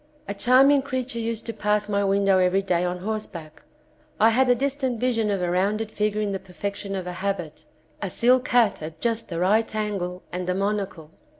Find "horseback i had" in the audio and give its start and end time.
3.01-4.49